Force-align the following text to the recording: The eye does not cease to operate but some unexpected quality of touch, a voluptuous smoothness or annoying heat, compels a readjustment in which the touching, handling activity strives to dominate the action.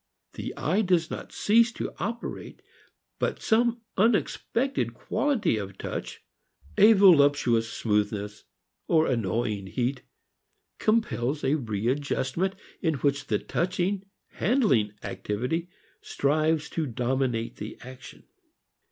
The 0.33 0.51
eye 0.57 0.81
does 0.81 1.11
not 1.11 1.31
cease 1.31 1.71
to 1.73 1.93
operate 1.99 2.63
but 3.19 3.39
some 3.39 3.81
unexpected 3.97 4.95
quality 4.95 5.57
of 5.57 5.77
touch, 5.77 6.23
a 6.75 6.93
voluptuous 6.93 7.71
smoothness 7.71 8.43
or 8.87 9.05
annoying 9.05 9.67
heat, 9.67 10.01
compels 10.79 11.43
a 11.43 11.53
readjustment 11.53 12.55
in 12.81 12.95
which 12.95 13.27
the 13.27 13.37
touching, 13.37 14.03
handling 14.29 14.93
activity 15.03 15.69
strives 16.01 16.67
to 16.71 16.87
dominate 16.87 17.57
the 17.57 17.77
action. 17.81 18.23